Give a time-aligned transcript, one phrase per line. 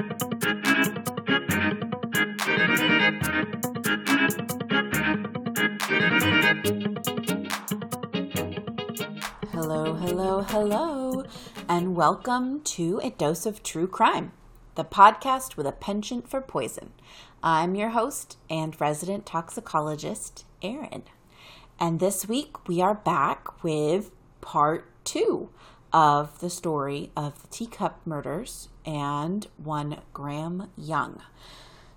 [0.00, 0.06] Hello,
[9.92, 11.24] hello, hello,
[11.68, 14.32] and welcome to A Dose of True Crime,
[14.74, 16.92] the podcast with a penchant for poison.
[17.42, 21.02] I'm your host and resident toxicologist, Erin.
[21.78, 25.50] And this week we are back with part two
[25.92, 31.22] of the story of the teacup murders and one Graham Young.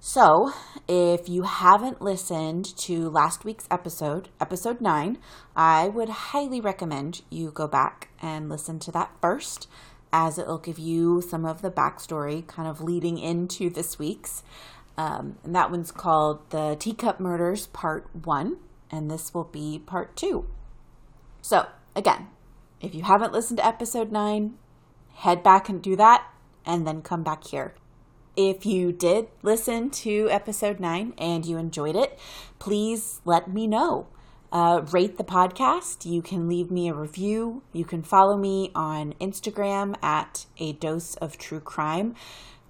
[0.05, 0.51] So,
[0.85, 5.17] if you haven't listened to last week's episode, episode 9,
[5.55, 9.69] I would highly recommend you go back and listen to that first,
[10.11, 14.43] as it'll give you some of the backstory kind of leading into this week's.
[14.97, 18.57] Um, and that one's called The Teacup Murders Part 1,
[18.91, 20.45] and this will be Part 2.
[21.41, 22.27] So, again,
[22.81, 24.55] if you haven't listened to episode 9,
[25.15, 26.27] head back and do that,
[26.65, 27.73] and then come back here.
[28.35, 32.17] If you did listen to episode 9 and you enjoyed it,
[32.57, 34.07] please let me know.
[34.51, 36.09] Uh, rate the podcast.
[36.09, 37.63] You can leave me a review.
[37.73, 42.15] You can follow me on Instagram at a dose of true crime.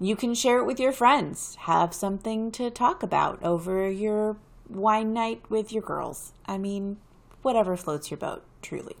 [0.00, 1.56] You can share it with your friends.
[1.60, 4.36] Have something to talk about over your
[4.68, 6.32] wine night with your girls.
[6.46, 6.98] I mean,
[7.42, 8.96] whatever floats your boat, truly.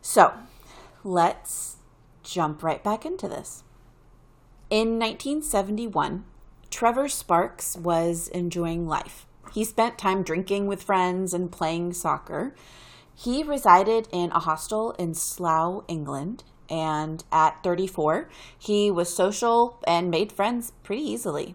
[0.00, 0.32] So,
[1.04, 1.76] let's
[2.22, 3.64] jump right back into this.
[4.70, 6.26] In 1971,
[6.68, 9.26] Trevor Sparks was enjoying life.
[9.54, 12.54] He spent time drinking with friends and playing soccer.
[13.14, 20.10] He resided in a hostel in Slough, England, and at 34, he was social and
[20.10, 21.54] made friends pretty easily.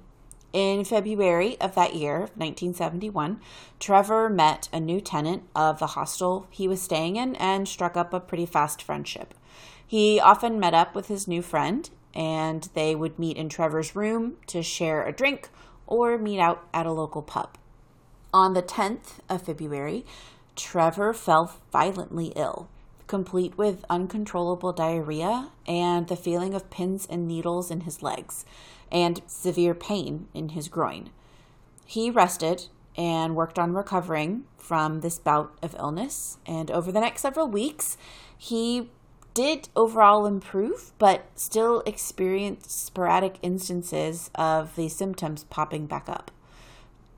[0.52, 3.40] In February of that year, 1971,
[3.80, 8.12] Trevor met a new tenant of the hostel he was staying in and struck up
[8.12, 9.36] a pretty fast friendship.
[9.86, 14.38] He often met up with his new friend and they would meet in Trevor's room
[14.48, 15.50] to share a drink
[15.88, 17.58] or meet out at a local pub.
[18.34, 20.06] On the 10th of February,
[20.56, 22.70] Trevor fell violently ill,
[23.08, 28.46] complete with uncontrollable diarrhea and the feeling of pins and needles in his legs,
[28.92, 31.10] and severe pain in his groin.
[31.86, 37.22] He rested and worked on recovering from this bout of illness, and over the next
[37.22, 37.98] several weeks,
[38.38, 38.90] he
[39.34, 46.32] did overall improve, but still experienced sporadic instances of the symptoms popping back up.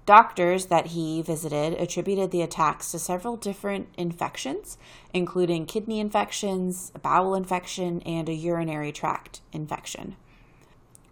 [0.05, 4.77] Doctors that he visited attributed the attacks to several different infections,
[5.13, 10.15] including kidney infections, a bowel infection, and a urinary tract infection.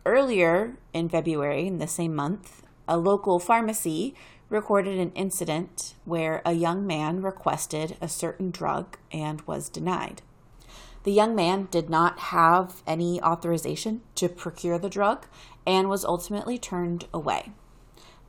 [0.06, 4.14] Earlier in February, in the same month, a local pharmacy
[4.50, 10.22] recorded an incident where a young man requested a certain drug and was denied.
[11.04, 15.26] The young man did not have any authorization to procure the drug
[15.66, 17.52] and was ultimately turned away.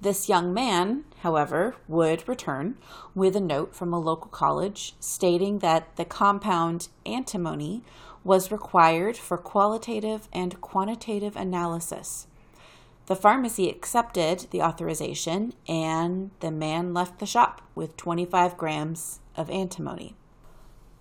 [0.01, 2.77] This young man, however, would return
[3.15, 7.83] with a note from a local college stating that the compound antimony
[8.25, 12.27] was required for qualitative and quantitative analysis.
[13.06, 19.49] The pharmacy accepted the authorization, and the man left the shop with 25 grams of
[19.51, 20.17] antimony.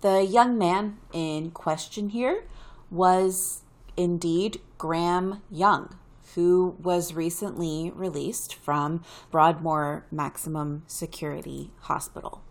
[0.04, 2.44] The young man in question here
[2.90, 3.62] was
[3.96, 5.96] indeed Graham Young,
[6.34, 12.42] who was recently released from Broadmoor Maximum Security Hospital.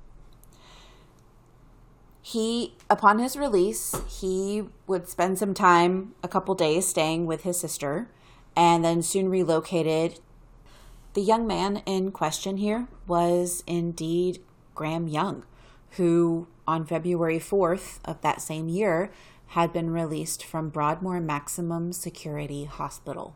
[2.24, 7.59] He, upon his release, he would spend some time, a couple days, staying with his
[7.59, 8.09] sister,
[8.56, 10.19] and then soon relocated.
[11.13, 14.42] The young man in question here was indeed
[14.74, 15.46] Graham Young,
[15.98, 19.12] who on February 4th of that same year
[19.48, 23.36] had been released from Broadmoor Maximum Security Hospital.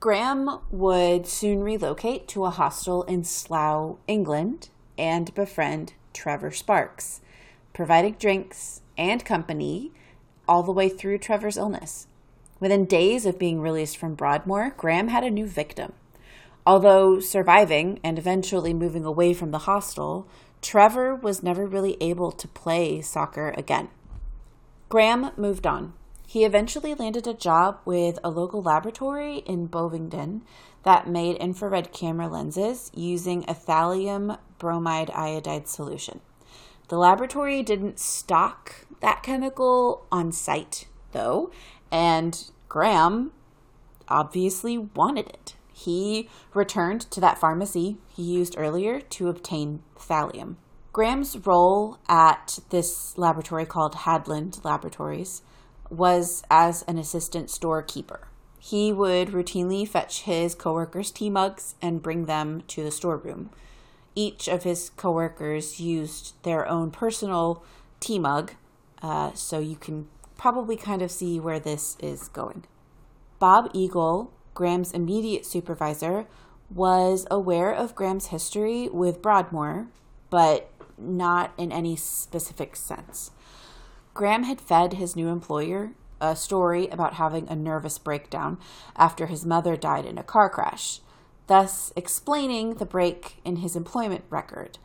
[0.00, 7.22] Graham would soon relocate to a hostel in Slough, England, and befriend Trevor Sparks,
[7.72, 9.92] providing drinks and company
[10.46, 12.06] all the way through Trevor's illness.
[12.60, 15.92] Within days of being released from Broadmoor, Graham had a new victim.
[16.66, 20.28] Although surviving and eventually moving away from the hostel,
[20.64, 23.90] Trevor was never really able to play soccer again.
[24.88, 25.92] Graham moved on.
[26.26, 30.40] He eventually landed a job with a local laboratory in Bovingdon
[30.82, 36.22] that made infrared camera lenses using a thallium bromide iodide solution.
[36.88, 41.52] The laboratory didn't stock that chemical on site, though,
[41.92, 43.32] and Graham
[44.08, 50.54] obviously wanted it he returned to that pharmacy he used earlier to obtain thallium.
[50.92, 55.42] Graham's role at this laboratory called Hadland Laboratories
[55.90, 58.28] was as an assistant storekeeper.
[58.60, 63.50] He would routinely fetch his coworkers' tea mugs and bring them to the storeroom.
[64.14, 67.64] Each of his coworkers used their own personal
[67.98, 68.52] tea mug,
[69.02, 70.06] uh, so you can
[70.38, 72.64] probably kind of see where this is going.
[73.40, 76.26] Bob Eagle, Graham's immediate supervisor,
[76.70, 79.88] was aware of Graham's history with Broadmoor,
[80.30, 83.30] but not in any specific sense.
[84.14, 88.58] Graham had fed his new employer a story about having a nervous breakdown
[88.96, 91.00] after his mother died in a car crash,
[91.48, 94.78] thus explaining the break in his employment record.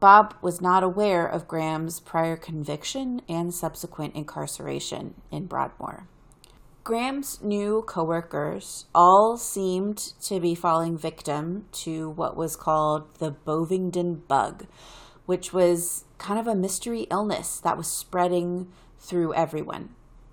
[0.00, 6.08] Bob was not aware of Graham's prior conviction and subsequent incarceration in Broadmoor.
[6.84, 14.24] Graham's new coworkers all seemed to be falling victim to what was called the Bovingdon
[14.26, 14.66] bug,
[15.24, 18.66] which was kind of a mystery illness that was spreading
[18.98, 19.90] through everyone.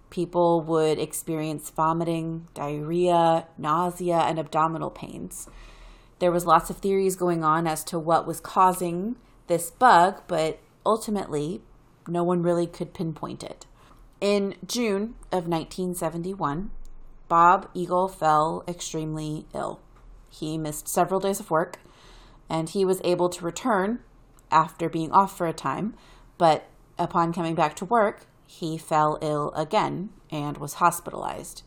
[0.09, 5.47] People would experience vomiting, diarrhea, nausea, and abdominal pains.
[6.17, 10.57] There was lots of theories going on as to what was causing this bug, but
[10.83, 11.61] ultimately,
[12.07, 13.67] no one really could pinpoint it.
[14.21, 16.71] In June of 1971,
[17.29, 19.79] Bob Eagle fell extremely ill.
[20.29, 21.79] He missed several days of work
[22.49, 23.99] and he was able to return
[24.51, 25.95] after being off for a time,
[26.37, 26.67] but
[26.97, 31.63] upon coming back to work, he fell ill again and was hospitalized.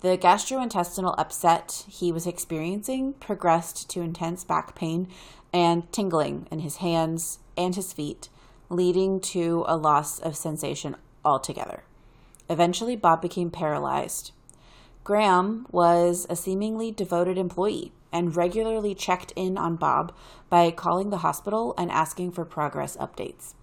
[0.00, 5.06] The gastrointestinal upset he was experiencing progressed to intense back pain
[5.52, 8.30] and tingling in his hands and his feet,
[8.68, 11.84] leading to a loss of sensation altogether.
[12.48, 14.32] Eventually, Bob became paralyzed.
[15.02, 20.14] Graham was a seemingly devoted employee and regularly checked in on Bob
[20.48, 23.54] by calling the hospital and asking for progress updates.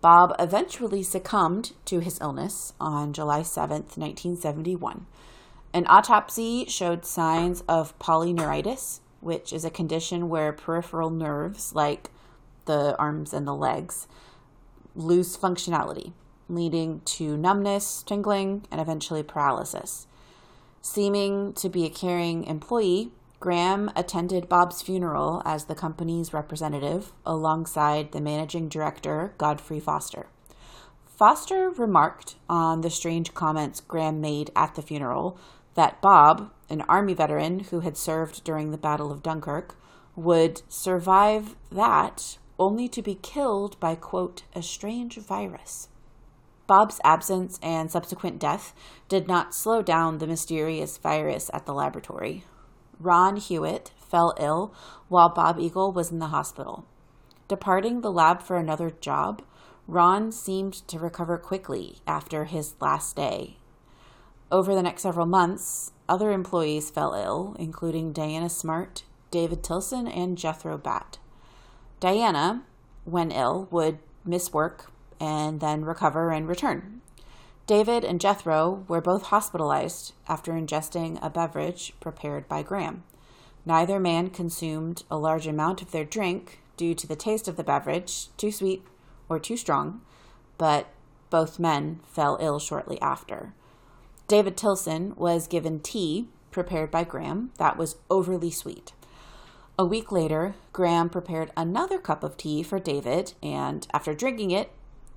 [0.00, 5.06] Bob eventually succumbed to his illness on July 7, 1971.
[5.72, 12.10] An autopsy showed signs of polyneuritis, which is a condition where peripheral nerves, like
[12.66, 14.06] the arms and the legs,
[14.94, 16.12] lose functionality,
[16.48, 20.06] leading to numbness, tingling, and eventually paralysis.
[20.82, 23.10] Seeming to be a caring employee,
[23.40, 30.26] Graham attended Bob's funeral as the company's representative alongside the managing director, Godfrey Foster.
[31.06, 35.38] Foster remarked on the strange comments Graham made at the funeral
[35.74, 39.76] that Bob, an Army veteran who had served during the Battle of Dunkirk,
[40.16, 45.88] would survive that only to be killed by, quote, a strange virus.
[46.66, 48.74] Bob's absence and subsequent death
[49.08, 52.44] did not slow down the mysterious virus at the laboratory.
[52.98, 54.74] Ron Hewitt fell ill
[55.08, 56.86] while Bob Eagle was in the hospital.
[57.48, 59.42] Departing the lab for another job,
[59.86, 63.58] Ron seemed to recover quickly after his last day.
[64.50, 70.38] Over the next several months, other employees fell ill, including Diana Smart, David Tilson, and
[70.38, 71.18] Jethro Batt.
[72.00, 72.62] Diana,
[73.04, 74.90] when ill, would miss work
[75.20, 77.00] and then recover and return.
[77.66, 83.04] David and Jethro were both hospitalized after ingesting a beverage prepared by Graham.
[83.64, 87.64] Neither man consumed a large amount of their drink due to the taste of the
[87.64, 88.82] beverage, too sweet
[89.28, 90.02] or too strong,
[90.58, 90.88] but
[91.30, 93.54] both men fell ill shortly after.
[94.28, 98.92] David Tilson was given tea prepared by Graham that was overly sweet.
[99.78, 104.70] A week later, Graham prepared another cup of tea for David, and after drinking it,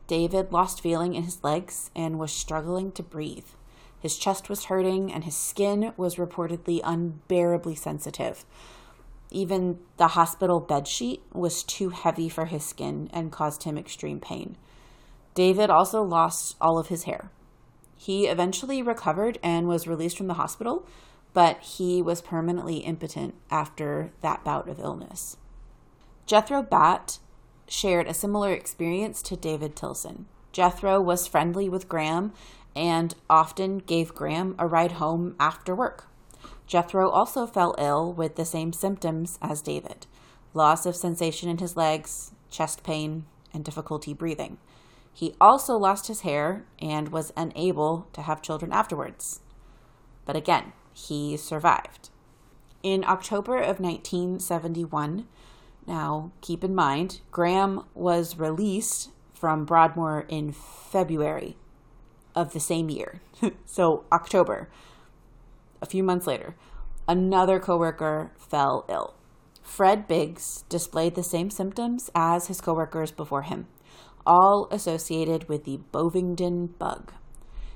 [0.08, 3.46] David lost feeling in his legs and was struggling to breathe.
[4.00, 8.46] His chest was hurting and his skin was reportedly unbearably sensitive.
[9.30, 14.56] Even the hospital bedsheet was too heavy for his skin and caused him extreme pain.
[15.34, 17.30] David also lost all of his hair.
[17.98, 20.88] He eventually recovered and was released from the hospital,
[21.34, 25.38] but he was permanently impotent after that bout of illness.
[26.26, 27.20] Jethro Batt
[27.68, 30.26] shared a similar experience to David Tilson.
[30.52, 32.34] Jethro was friendly with Graham
[32.76, 36.08] and often gave Graham a ride home after work.
[36.66, 40.06] Jethro also fell ill with the same symptoms as David
[40.58, 44.58] loss of sensation in his legs, chest pain, and difficulty breathing.
[45.14, 49.40] He also lost his hair and was unable to have children afterwards.
[50.26, 52.10] But again, he survived.
[52.84, 55.28] In October of 1971,
[55.88, 61.56] now, keep in mind, Graham was released from Broadmoor in February
[62.36, 63.22] of the same year.
[63.66, 64.70] so, October,
[65.82, 66.56] a few months later,
[67.08, 69.16] another coworker fell ill.
[69.62, 73.68] Fred Biggs displayed the same symptoms as his coworkers before him,
[74.26, 77.14] all associated with the Bovingdon bug.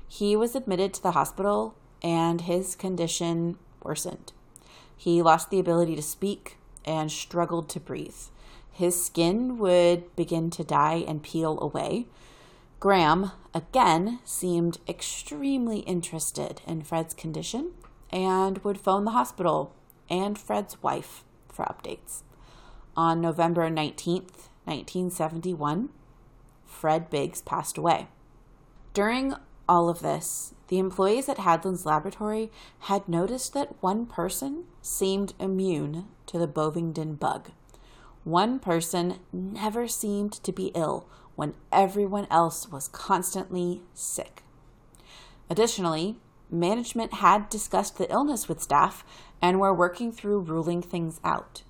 [0.06, 4.32] He was admitted to the hospital and his condition worsened.
[4.96, 8.16] He lost the ability to speak and struggled to breathe.
[8.70, 12.06] His skin would begin to die and peel away.
[12.80, 17.72] Graham, again, seemed extremely interested in Fred's condition
[18.10, 19.74] and would phone the hospital
[20.08, 22.22] and Fred's wife for updates.
[22.96, 25.90] On November 19th, 1971,
[26.66, 28.08] Fred Biggs passed away.
[28.94, 29.34] During
[29.68, 32.50] all of this, the employees at Hadland's laboratory
[32.88, 37.50] had noticed that one person seemed immune to the Bovingdon bug.
[38.24, 44.44] One person never seemed to be ill when everyone else was constantly sick.
[45.50, 46.16] Additionally,
[46.50, 49.04] management had discussed the illness with staff
[49.42, 51.64] and were working through ruling things out.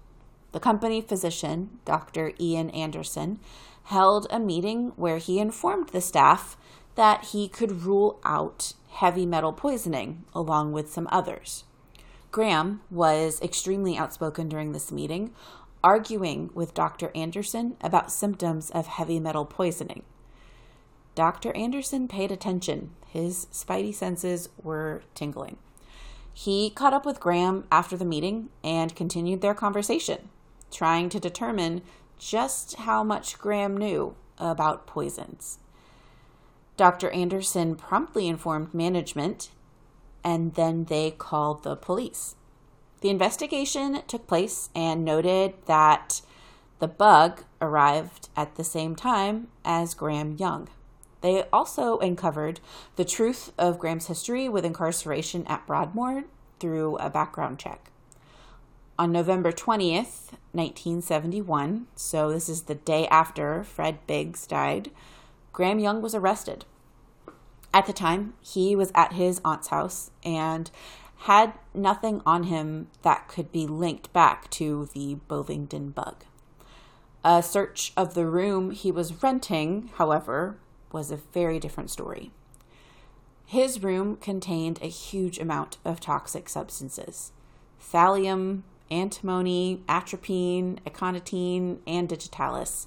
[0.53, 2.35] The company physician, Dr.
[2.39, 3.41] Ian Anderson,
[3.83, 6.57] held a meeting where he informed the staff
[6.95, 11.65] that he could rule out heavy metal poisoning along with some others.
[12.31, 15.33] Graham was extremely outspoken during this meeting,
[15.83, 17.11] arguing with Dr.
[17.15, 20.03] Anderson about symptoms of heavy metal poisoning.
[21.15, 21.55] Dr.
[21.55, 22.93] Anderson paid attention.
[23.09, 25.59] His spidey senses were tingling.
[26.33, 30.31] He caught up with Graham after the meeting and continued their conversation,
[30.71, 31.83] trying to determine
[32.19, 35.59] just how much Graham knew about poisons.
[36.83, 37.11] Dr.
[37.11, 39.51] Anderson promptly informed management,
[40.25, 42.35] and then they called the police.
[43.03, 46.23] The investigation took place and noted that
[46.81, 50.71] the bug arrived at the same time as Graham Young.
[51.21, 52.59] They also uncovered
[52.97, 56.25] the truth of Graham's history with incarceration at Broadmoor
[56.59, 57.93] through a background check.
[58.99, 64.91] On November 20th, 1971, so this is the day after Fred Biggs died,
[65.53, 66.65] Graham Young was arrested.
[67.75, 70.71] At the time, he was at his aunt's house and
[71.23, 76.25] had nothing on him that could be linked back to the Bovingdon bug.
[77.25, 80.59] A search of the room he was renting, however,
[80.91, 82.33] was a very different story.
[83.47, 87.33] His room contained a huge amount of toxic substances
[87.81, 92.87] thallium, antimony, atropine, aconitine, and digitalis.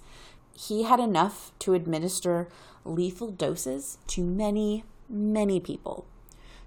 [0.58, 2.48] He had enough to administer
[2.84, 6.06] lethal doses to many, many people.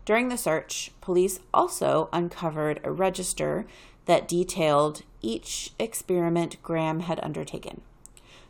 [0.05, 3.67] During the search, police also uncovered a register
[4.07, 7.83] that detailed each experiment Graham had undertaken.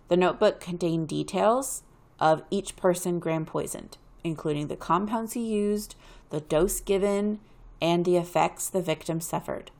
[0.09, 1.83] The notebook contained details
[2.21, 5.95] of each person Graham poisoned, including the compounds he used,
[6.31, 7.41] the dose given,
[7.81, 9.71] and the effects the victim suffered.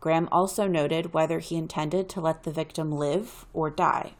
[0.00, 4.14] Graham also noted whether he intended to let the victim live or die.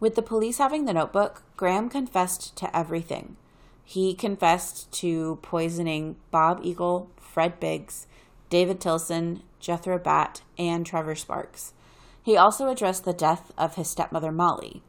[0.00, 3.36] With the police having the notebook, Graham confessed to everything,
[3.84, 8.06] he confessed to poisoning Bob Eagle, Fred Biggs,
[8.48, 11.74] David Tilson, Jethro Batt, and Trevor Sparks.
[12.22, 14.82] He also addressed the death of his stepmother Molly,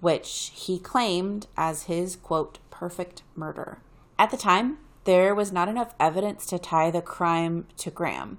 [0.00, 3.78] which he claimed as his, quote, perfect murder.
[4.18, 8.38] At the time, there was not enough evidence to tie the crime to Graham,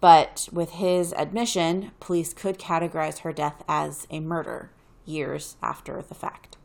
[0.00, 4.70] but with his admission, police could categorize her death as a murder
[5.04, 6.56] years after the fact.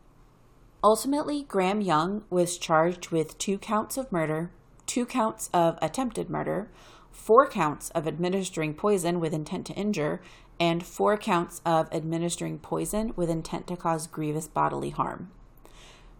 [0.84, 4.52] Ultimately, Graham Young was charged with two counts of murder,
[4.86, 6.70] two counts of attempted murder,
[7.12, 10.22] four counts of administering poison with intent to injure,
[10.60, 15.32] and four counts of administering poison with intent to cause grievous bodily harm.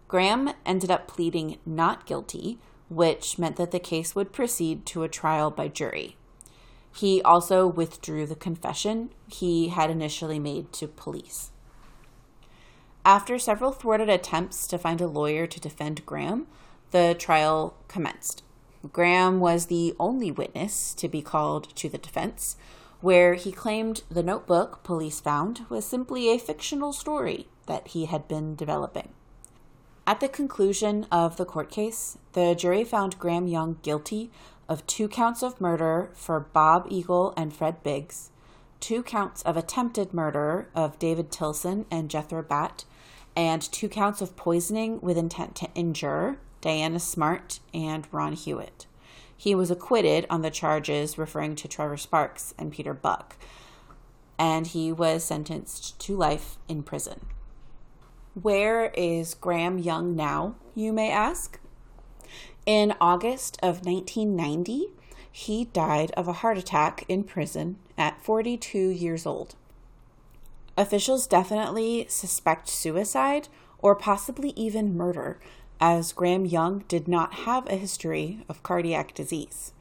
[0.06, 2.58] Graham ended up pleading not guilty,
[2.88, 6.16] which meant that the case would proceed to a trial by jury.
[6.94, 11.50] He also withdrew the confession he had initially made to police.
[13.04, 16.46] After several thwarted attempts to find a lawyer to defend Graham,
[16.90, 18.42] the trial commenced.
[18.92, 22.56] Graham was the only witness to be called to the defense,
[23.00, 28.28] where he claimed the notebook police found was simply a fictional story that he had
[28.28, 29.10] been developing.
[30.06, 34.30] At the conclusion of the court case, the jury found Graham Young guilty
[34.68, 38.30] of two counts of murder for Bob Eagle and Fred Biggs,
[38.80, 42.84] two counts of attempted murder of David Tilson and Jethro Batt,
[43.36, 48.86] and two counts of poisoning with intent to injure Diana Smart and Ron Hewitt.
[49.36, 53.36] He was acquitted on the charges referring to Trevor Sparks and Peter Buck,
[54.38, 57.26] and he was sentenced to life in prison.
[58.34, 61.60] Where is Graham Young now, you may ask?
[62.66, 64.88] In August of 1990,
[65.30, 69.56] he died of a heart attack in prison at 42 years old.
[70.76, 73.48] Officials definitely suspect suicide
[73.80, 75.38] or possibly even murder,
[75.80, 79.72] as Graham Young did not have a history of cardiac disease.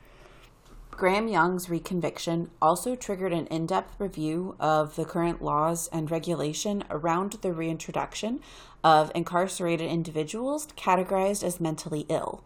[0.92, 6.84] Graham Young's reconviction also triggered an in depth review of the current laws and regulation
[6.90, 8.40] around the reintroduction
[8.84, 12.44] of incarcerated individuals categorized as mentally ill.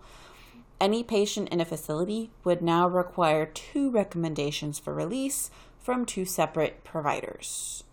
[0.81, 6.83] Any patient in a facility would now require two recommendations for release from two separate
[6.83, 7.83] providers,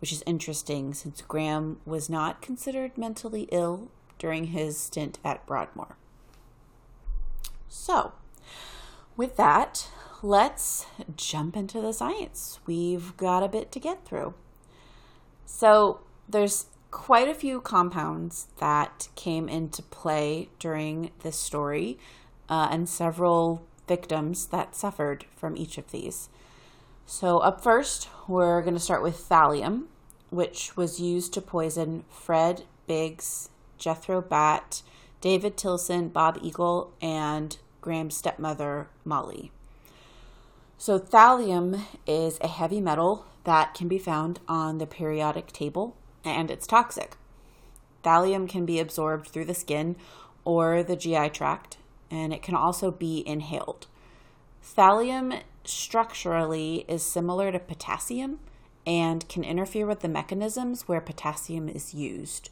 [0.00, 5.98] which is interesting since Graham was not considered mentally ill during his stint at Broadmoor.
[7.68, 8.12] So,
[9.14, 9.90] with that,
[10.22, 12.60] let's jump into the science.
[12.64, 14.32] We've got a bit to get through.
[15.44, 21.98] So, there's quite a few compounds that came into play during this story,
[22.48, 26.28] uh, and several victims that suffered from each of these.
[27.06, 29.84] So, up first, we're going to start with thallium,
[30.30, 34.82] which was used to poison Fred Biggs, Jethro Batt,
[35.20, 39.52] David Tilson, Bob Eagle, and Graham's stepmother, Molly.
[40.78, 46.50] So, thallium is a heavy metal that can be found on the periodic table and
[46.50, 47.16] it's toxic.
[48.04, 49.96] Thallium can be absorbed through the skin
[50.44, 51.78] or the GI tract,
[52.10, 53.86] and it can also be inhaled.
[54.62, 58.40] Thallium structurally is similar to potassium
[58.86, 62.50] and can interfere with the mechanisms where potassium is used.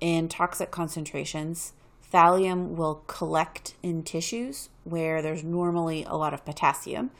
[0.00, 1.72] In toxic concentrations,
[2.12, 7.10] thallium will collect in tissues where there's normally a lot of potassium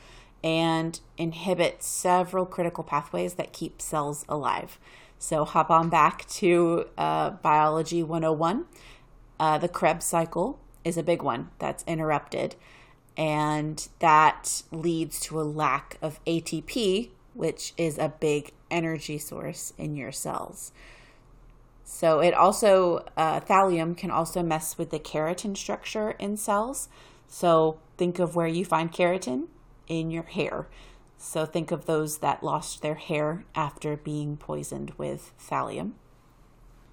[0.43, 4.79] and inhibit several critical pathways that keep cells alive.
[5.19, 8.65] So, hop on back to uh, Biology 101.
[9.39, 12.55] Uh, the Krebs cycle is a big one that's interrupted
[13.19, 19.97] and that leads to a lack of ATP, which is a big energy source in
[19.97, 20.71] your cells.
[21.83, 26.87] So it also uh, thallium can also mess with the keratin structure in cells.
[27.27, 29.47] So think of where you find keratin
[29.89, 30.67] in your hair.
[31.21, 35.91] So think of those that lost their hair after being poisoned with thallium.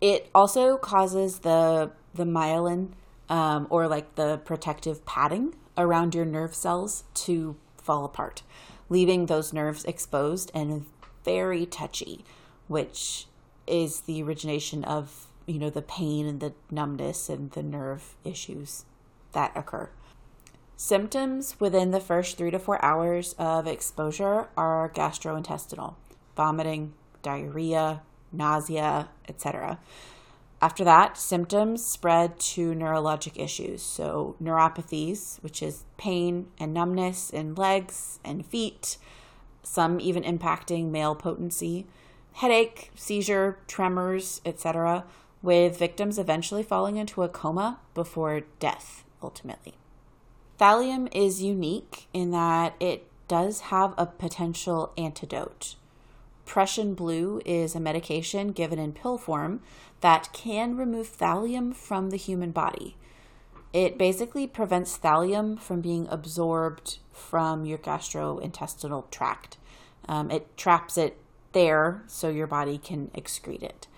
[0.01, 2.89] It also causes the the myelin
[3.29, 8.43] um, or like the protective padding around your nerve cells to fall apart,
[8.89, 10.87] leaving those nerves exposed and
[11.25, 12.25] very touchy,
[12.67, 13.27] which
[13.67, 18.85] is the origination of, you know, the pain and the numbness and the nerve issues
[19.33, 19.89] that occur.
[20.79, 25.95] Symptoms within the first three to four hours of exposure are gastrointestinal,
[26.37, 29.79] vomiting, diarrhea, nausea, etc.
[30.61, 33.83] After that, symptoms spread to neurologic issues.
[33.83, 38.99] So, neuropathies, which is pain and numbness in legs and feet,
[39.63, 41.87] some even impacting male potency,
[42.35, 45.05] headache, seizure, tremors, etc.,
[45.41, 49.75] with victims eventually falling into a coma before death, ultimately.
[50.59, 55.75] Thallium is unique in that it does have a potential antidote.
[56.47, 59.61] Prussian blue is a medication given in pill form
[60.01, 62.97] that can remove thallium from the human body.
[63.73, 69.59] It basically prevents thallium from being absorbed from your gastrointestinal tract.
[70.09, 71.19] Um, it traps it
[71.53, 73.89] there so your body can excrete it.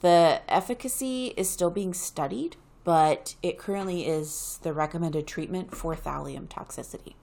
[0.00, 6.46] The efficacy is still being studied, but it currently is the recommended treatment for thallium
[6.46, 7.14] toxicity.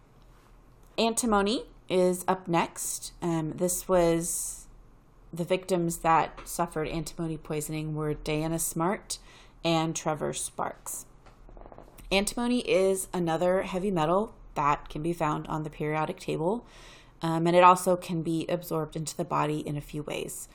[0.98, 3.14] Antimony is up next.
[3.22, 4.66] Um, this was
[5.32, 9.20] the victims that suffered antimony poisoning were Diana Smart
[9.64, 11.06] and Trevor Sparks.
[12.12, 16.66] Antimony is another heavy metal that can be found on the periodic table,
[17.22, 20.50] um, and it also can be absorbed into the body in a few ways.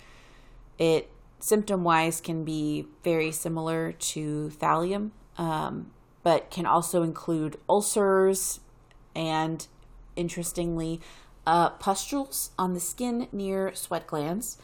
[0.79, 5.91] It symptom wise can be very similar to thallium, um,
[6.23, 8.61] but can also include ulcers
[9.15, 9.67] and,
[10.17, 11.01] interestingly,
[11.47, 14.59] uh, pustules on the skin near sweat glands,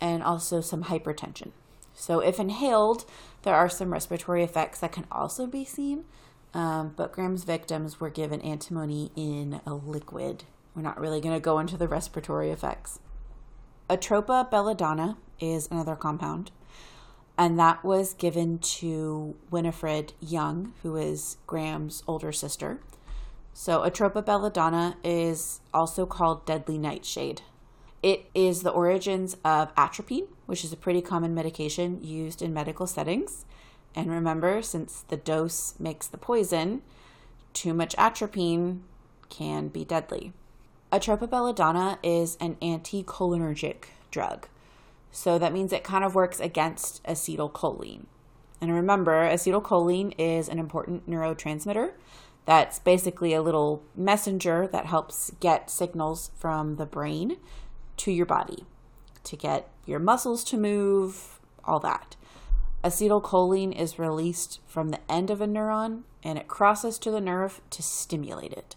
[0.00, 1.50] and also some hypertension.
[1.94, 3.04] So, if inhaled,
[3.42, 6.04] there are some respiratory effects that can also be seen,
[6.54, 10.44] um, but Graham's victims were given antimony in a liquid.
[10.74, 12.98] We're not really going to go into the respiratory effects.
[13.92, 16.50] Atropa belladonna is another compound,
[17.36, 22.80] and that was given to Winifred Young, who is Graham's older sister.
[23.52, 27.42] So, Atropa belladonna is also called deadly nightshade.
[28.02, 32.86] It is the origins of atropine, which is a pretty common medication used in medical
[32.86, 33.44] settings.
[33.94, 36.80] And remember, since the dose makes the poison,
[37.52, 38.84] too much atropine
[39.28, 40.32] can be deadly.
[40.92, 44.46] Atropa belladonna is an anticholinergic drug.
[45.10, 48.04] So that means it kind of works against acetylcholine.
[48.60, 51.92] And remember, acetylcholine is an important neurotransmitter
[52.44, 57.38] that's basically a little messenger that helps get signals from the brain
[57.96, 58.64] to your body
[59.24, 62.16] to get your muscles to move, all that.
[62.84, 67.62] Acetylcholine is released from the end of a neuron and it crosses to the nerve
[67.70, 68.76] to stimulate it.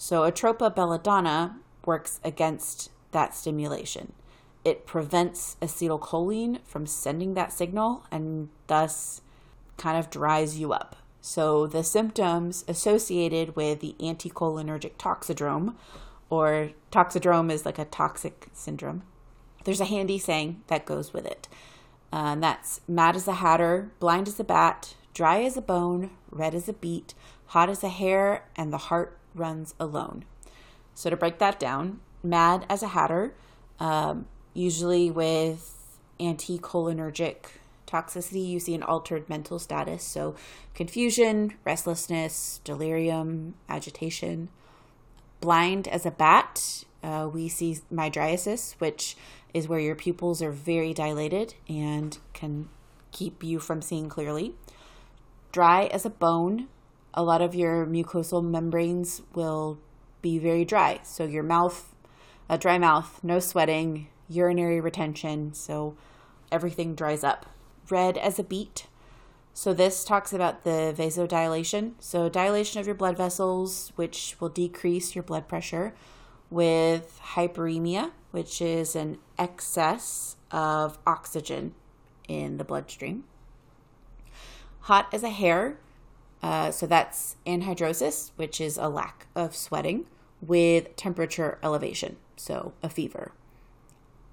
[0.00, 4.12] So, atropa belladonna works against that stimulation.
[4.64, 9.22] It prevents acetylcholine from sending that signal and thus
[9.76, 10.94] kind of dries you up.
[11.20, 15.74] So, the symptoms associated with the anticholinergic toxidrome,
[16.30, 19.02] or toxidrome is like a toxic syndrome.
[19.64, 21.48] There's a handy saying that goes with it.
[22.12, 26.10] Uh, and that's mad as a hatter, blind as a bat, dry as a bone,
[26.30, 27.14] red as a beet,
[27.46, 30.24] hot as a hare, and the heart runs alone.
[30.94, 33.34] So, to break that down, mad as a hatter,
[33.78, 37.36] um, usually with anticholinergic
[37.86, 40.04] toxicity, you see an altered mental status.
[40.04, 40.34] So,
[40.74, 44.50] confusion, restlessness, delirium, agitation.
[45.40, 49.16] Blind as a bat, uh, we see mydriasis, which
[49.54, 52.68] is where your pupils are very dilated and can
[53.12, 54.54] keep you from seeing clearly.
[55.52, 56.68] Dry as a bone,
[57.14, 59.78] a lot of your mucosal membranes will
[60.22, 61.00] be very dry.
[61.02, 61.94] So, your mouth,
[62.48, 65.54] a dry mouth, no sweating, urinary retention.
[65.54, 65.96] So,
[66.50, 67.46] everything dries up
[67.90, 68.86] red as a beet.
[69.58, 71.94] So this talks about the vasodilation.
[71.98, 75.94] So dilation of your blood vessels, which will decrease your blood pressure,
[76.50, 81.74] with hyperemia, which is an excess of oxygen
[82.28, 83.24] in the bloodstream.
[84.82, 85.78] Hot as a hare,
[86.42, 90.06] uh, so that's anhidrosis, which is a lack of sweating
[90.40, 93.32] with temperature elevation, so a fever.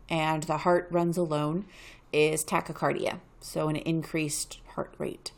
[0.09, 1.65] And the heart runs alone
[2.13, 5.31] is tachycardia, so an increased heart rate.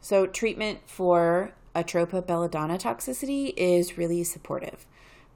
[0.00, 4.86] So, treatment for atropa belladonna toxicity is really supportive.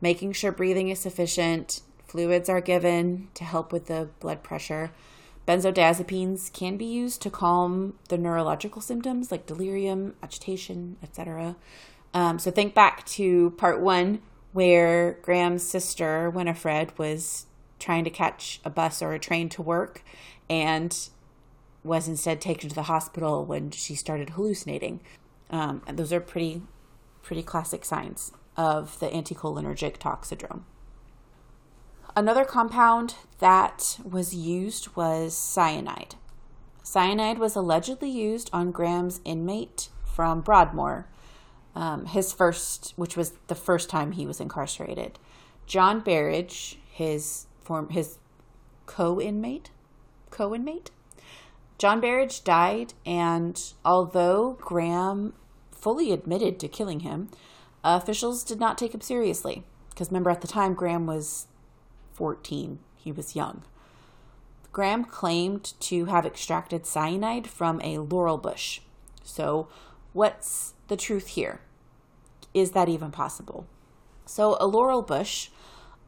[0.01, 4.90] Making sure breathing is sufficient, fluids are given to help with the blood pressure.
[5.46, 11.57] Benzodiazepines can be used to calm the neurological symptoms like delirium, agitation, etc.
[12.14, 14.20] Um, so think back to part one
[14.52, 17.46] where Graham's sister, Winifred, was
[17.78, 20.05] trying to catch a bus or a train to work
[20.48, 21.09] and
[21.83, 25.00] was instead taken to the hospital when she started hallucinating.
[25.50, 26.62] Um, and those are pretty,
[27.22, 30.62] pretty classic signs of the anticholinergic toxidrome.
[32.14, 36.16] Another compound that was used was cyanide.
[36.83, 41.07] Cyanide was allegedly used on Graham's inmate from Broadmoor,
[41.75, 45.18] um, his first, which was the first time he was incarcerated.
[45.66, 48.18] John Berridge, his form, his
[48.85, 49.70] co-inmate,
[50.31, 50.90] co-inmate,
[51.79, 55.33] John Berridge died, and although Graham
[55.72, 57.29] fully admitted to killing him,
[57.83, 59.64] officials did not take him seriously.
[59.90, 61.46] Because remember, at the time, Graham was
[62.14, 63.62] 14, he was young.
[64.72, 68.81] Graham claimed to have extracted cyanide from a laurel bush.
[69.22, 69.68] So,
[70.12, 71.61] what's the truth here?
[72.55, 73.66] Is that even possible?
[74.25, 75.51] So, a laurel bush,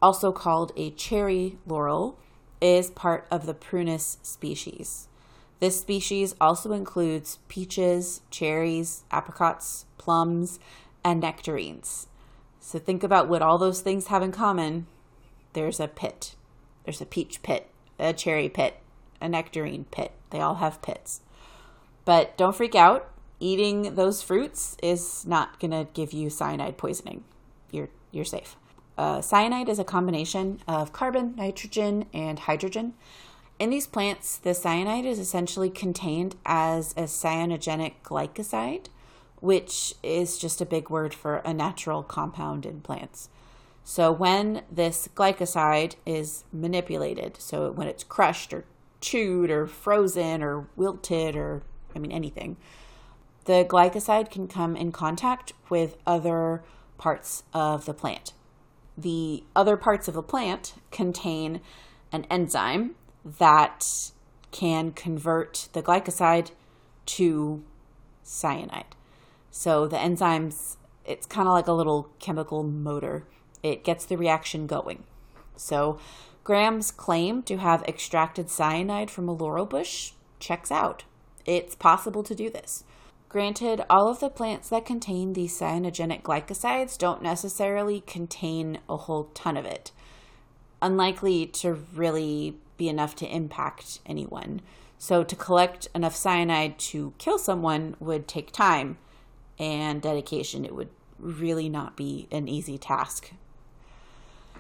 [0.01, 2.19] also called a cherry laurel,
[2.61, 5.09] is part of the Prunus species.
[5.61, 10.59] This species also includes peaches, cherries, apricots, plums,
[11.05, 12.09] and nectarines.
[12.61, 14.87] So think about what all those things have in common.
[15.55, 16.35] There's a pit.
[16.85, 18.79] There's a peach pit, a cherry pit,
[19.21, 20.13] a nectarine pit.
[20.31, 21.21] They all have pits.
[22.05, 23.11] But don't freak out.
[23.41, 27.25] Eating those fruits is not going to give you cyanide poisoning.
[27.71, 28.57] You're you're safe.
[28.97, 32.95] Uh, cyanide is a combination of carbon, nitrogen, and hydrogen.
[33.59, 38.87] In these plants, the cyanide is essentially contained as a cyanogenic glycoside,
[39.41, 43.29] which is just a big word for a natural compound in plants.
[43.87, 48.65] So, when this glycoside is manipulated, so when it's crushed or
[49.03, 51.63] chewed or frozen or wilted or,
[51.95, 52.57] I mean, anything,
[53.45, 56.63] the glycoside can come in contact with other
[56.97, 58.33] parts of the plant.
[58.97, 61.61] The other parts of the plant contain
[62.11, 62.95] an enzyme
[63.25, 64.13] that
[64.51, 66.53] can convert the glycoside
[67.07, 67.63] to
[68.23, 68.95] cyanide.
[69.51, 73.27] So the enzymes, it's kind of like a little chemical motor.
[73.65, 75.05] It gets the reaction going.
[75.57, 75.99] So
[76.45, 81.05] Graham's claim to have extracted cyanide from a laurel bush checks out.
[81.47, 82.85] It's possible to do this.
[83.31, 89.31] Granted, all of the plants that contain these cyanogenic glycosides don't necessarily contain a whole
[89.33, 89.91] ton of it.
[90.83, 94.61] Unlikely to really be enough to impact anyone.
[94.99, 98.99] So, to collect enough cyanide to kill someone would take time
[99.59, 100.65] and dedication.
[100.65, 103.33] It would really not be an easy task.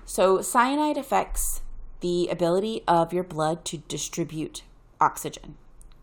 [0.07, 1.63] So, cyanide affects
[2.01, 4.63] the ability of your blood to distribute
[5.01, 5.57] oxygen.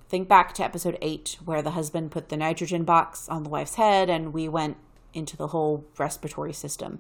[0.10, 3.76] Think back to episode 8, where the husband put the nitrogen box on the wife's
[3.76, 4.78] head and we went
[5.14, 7.00] into the whole respiratory system.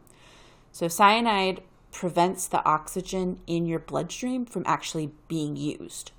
[0.71, 6.11] So, cyanide prevents the oxygen in your bloodstream from actually being used.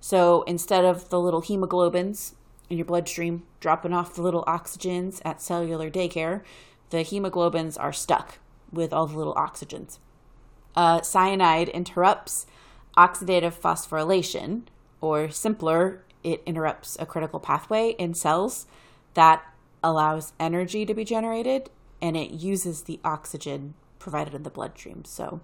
[0.00, 2.32] So, instead of the little hemoglobins
[2.70, 6.42] in your bloodstream dropping off the little oxygens at cellular daycare,
[6.88, 8.38] the hemoglobins are stuck
[8.72, 9.98] with all the little oxygens.
[10.74, 12.46] Uh, cyanide interrupts
[12.96, 14.62] oxidative phosphorylation,
[15.00, 18.66] or simpler, it interrupts a critical pathway in cells
[19.14, 19.42] that
[19.82, 21.68] allows energy to be generated
[22.02, 25.04] and it uses the oxygen provided in the bloodstream.
[25.04, 25.40] So,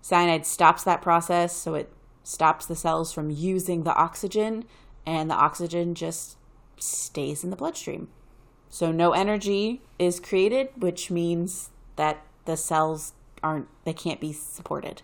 [0.00, 4.64] cyanide stops that process, so it stops the cells from using the oxygen,
[5.04, 6.38] and the oxygen just
[6.78, 8.08] stays in the bloodstream.
[8.70, 13.12] So, no energy is created, which means that the cells
[13.44, 15.02] aren't, they can't be supported.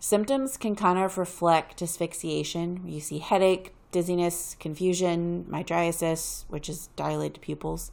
[0.00, 2.82] Symptoms can kind of reflect asphyxiation.
[2.86, 7.92] You see headache, dizziness, confusion, mydriasis, which is dilated pupils.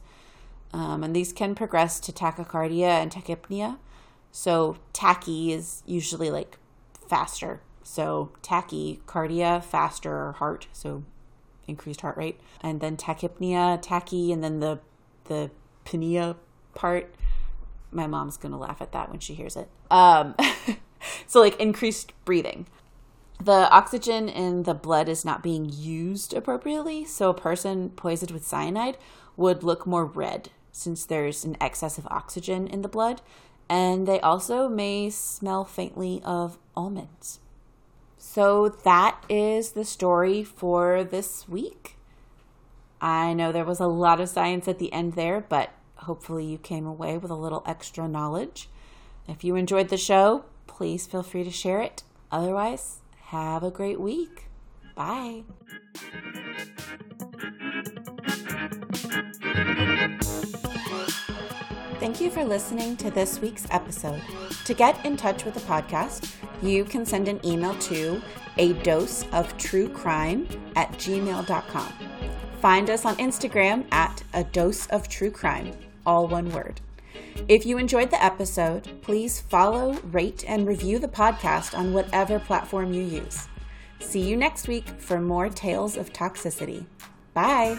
[0.72, 3.78] Um, and these can progress to tachycardia and tachypnea.
[4.32, 6.56] So, tachy is usually like
[7.06, 7.60] faster.
[7.82, 11.04] So, tachycardia, faster heart, so
[11.68, 12.40] increased heart rate.
[12.62, 14.80] And then tachypnea, tachy, and then the
[15.26, 15.50] the
[15.84, 16.36] pnea
[16.74, 17.14] part.
[17.92, 19.68] My mom's gonna laugh at that when she hears it.
[19.90, 20.34] Um,
[21.26, 22.66] so, like increased breathing
[23.44, 28.46] the oxygen in the blood is not being used appropriately, so a person poisoned with
[28.46, 28.96] cyanide
[29.36, 33.20] would look more red since there's an excess of oxygen in the blood,
[33.68, 37.40] and they also may smell faintly of almonds.
[38.16, 41.96] So that is the story for this week.
[43.00, 45.70] I know there was a lot of science at the end there, but
[46.02, 48.68] hopefully you came away with a little extra knowledge.
[49.28, 52.02] If you enjoyed the show, please feel free to share it.
[52.30, 54.48] Otherwise, have a great week.
[54.94, 55.44] Bye.
[62.00, 64.20] Thank you for listening to this week's episode.
[64.64, 68.20] To get in touch with the podcast, you can send an email to
[68.58, 71.92] a dose of true crime at gmail.com.
[72.60, 75.72] Find us on Instagram at a dose of true crime,
[76.06, 76.80] all one word.
[77.48, 82.92] If you enjoyed the episode, please follow, rate, and review the podcast on whatever platform
[82.92, 83.48] you use.
[84.00, 86.86] See you next week for more tales of toxicity.
[87.34, 87.78] Bye.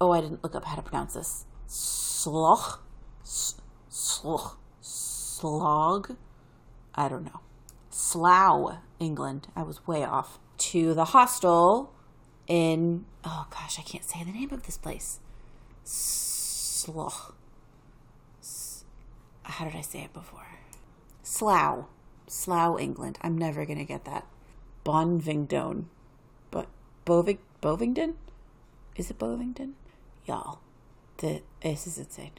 [0.00, 2.82] Oh I didn't look up how to pronounce this sloch,
[3.22, 6.16] sloch, slog.
[6.94, 7.40] I don't know.
[7.90, 9.48] Slough, England.
[9.54, 10.38] I was way off.
[10.58, 11.92] To the hostel
[12.46, 15.20] in, oh gosh, I can't say the name of this place.
[15.84, 17.32] Slough.
[19.44, 20.46] How did I say it before?
[21.22, 21.86] Slough.
[22.26, 23.18] Slough, England.
[23.22, 24.26] I'm never going to get that.
[24.84, 25.84] Bonvingdon.
[26.50, 26.66] But
[27.04, 28.14] Boving, Bovingdon?
[28.96, 29.74] Is it Bovingdon?
[30.30, 30.60] Y'all
[31.16, 32.30] the this is insane.